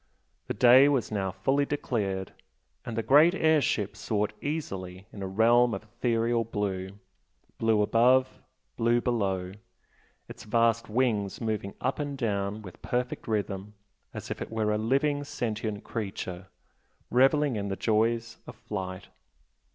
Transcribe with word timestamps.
The 0.47 0.55
day 0.55 0.89
was 0.89 1.11
now 1.11 1.29
fully 1.29 1.63
declared, 1.63 2.33
and 2.83 2.97
the 2.97 3.03
great 3.03 3.35
air 3.35 3.61
ship 3.61 3.95
soared 3.95 4.33
easily 4.41 5.05
in 5.13 5.21
a 5.21 5.27
realm 5.27 5.75
of 5.75 5.83
ethereal 5.83 6.43
blue 6.43 6.97
blue 7.59 7.83
above, 7.83 8.39
blue 8.77 8.99
below 8.99 9.51
its 10.27 10.43
vast 10.43 10.89
wings 10.89 11.39
moving 11.39 11.75
up 11.79 11.99
and 11.99 12.17
down 12.17 12.63
with 12.63 12.81
perfect 12.81 13.27
rhythm 13.27 13.75
as 14.11 14.31
if 14.31 14.41
it 14.41 14.49
were 14.51 14.71
a 14.71 14.77
living, 14.79 15.23
sentient 15.23 15.83
creature, 15.83 16.47
revelling 17.11 17.55
in 17.55 17.67
the 17.67 17.75
joys 17.75 18.39
of 18.47 18.55
flight. 18.55 19.07